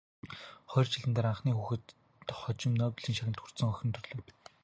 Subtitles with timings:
[0.71, 1.85] Хоёр жилийн дараа анхны хүүхэд,
[2.39, 4.21] хожим Нобелийн шагнал хүртсэн охин нь төрлөө.